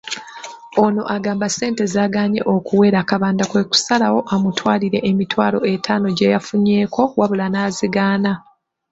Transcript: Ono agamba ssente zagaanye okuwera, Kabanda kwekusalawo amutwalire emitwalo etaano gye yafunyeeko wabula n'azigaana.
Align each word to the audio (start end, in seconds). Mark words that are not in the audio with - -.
Ono 0.83 1.01
agamba 1.15 1.47
ssente 1.49 1.83
zagaanye 1.93 2.41
okuwera, 2.55 2.99
Kabanda 3.09 3.43
kwekusalawo 3.51 4.19
amutwalire 4.33 4.99
emitwalo 5.09 5.59
etaano 5.73 6.07
gye 6.17 6.31
yafunyeeko 6.35 7.01
wabula 7.19 7.45
n'azigaana. 7.49 8.33